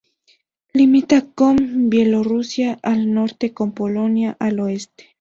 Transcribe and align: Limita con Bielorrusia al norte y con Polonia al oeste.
Limita 0.73 1.27
con 1.29 1.89
Bielorrusia 1.91 2.79
al 2.81 3.13
norte 3.13 3.45
y 3.45 3.49
con 3.51 3.71
Polonia 3.73 4.35
al 4.39 4.59
oeste. 4.61 5.09